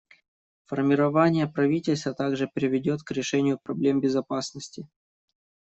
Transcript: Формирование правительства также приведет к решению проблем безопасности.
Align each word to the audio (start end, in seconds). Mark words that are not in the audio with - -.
Формирование 0.65 1.45
правительства 1.45 2.15
также 2.15 2.47
приведет 2.47 3.03
к 3.03 3.11
решению 3.11 3.59
проблем 3.59 4.01
безопасности. 4.01 4.87